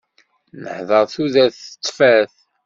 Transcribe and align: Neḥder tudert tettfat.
Neḥder 0.63 1.03
tudert 1.13 1.55
tettfat. 1.71 2.35